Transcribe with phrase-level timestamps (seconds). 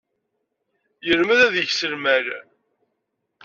[1.07, 2.25] Yelmed ad yeks lmal.